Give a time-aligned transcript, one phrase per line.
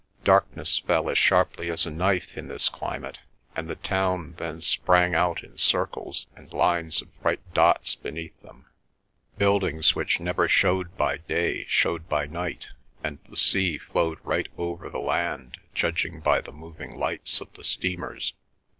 [0.23, 3.19] Darkness fell as sharply as a knife in this climate,
[3.55, 8.65] and the town then sprang out in circles and lines of bright dots beneath them.
[9.37, 12.69] Buildings which never showed by day showed by night,
[13.03, 17.63] and the sea flowed right over the land judging by the moving lights of the
[17.63, 18.33] steamers.